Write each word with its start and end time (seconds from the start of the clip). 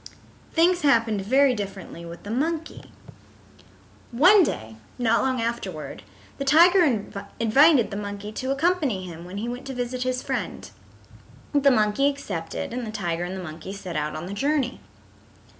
Things 0.51 0.81
happened 0.81 1.21
very 1.21 1.53
differently 1.53 2.05
with 2.05 2.23
the 2.23 2.31
monkey. 2.31 2.91
One 4.09 4.41
day 4.41 4.77
not 4.97 5.21
long 5.21 5.39
afterward 5.39 6.01
the 6.39 6.43
tiger 6.43 6.83
invited 7.39 7.91
the 7.91 7.97
monkey 7.97 8.31
to 8.31 8.49
accompany 8.49 9.05
him 9.05 9.25
when 9.25 9.37
he 9.37 9.47
went 9.47 9.67
to 9.67 9.75
visit 9.75 10.01
his 10.01 10.23
friend. 10.23 10.71
The 11.53 11.69
monkey 11.69 12.09
accepted, 12.09 12.73
and 12.73 12.83
the 12.87 12.91
tiger 12.91 13.25
and 13.25 13.37
the 13.37 13.43
monkey 13.43 13.73
set 13.73 13.95
out 13.95 14.15
on 14.15 14.25
the 14.25 14.33
journey. 14.33 14.79